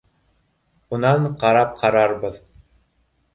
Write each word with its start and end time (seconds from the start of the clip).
Унан 0.97 1.27
ҡарап 1.43 1.77
ҡарарбыҙ 1.83 2.41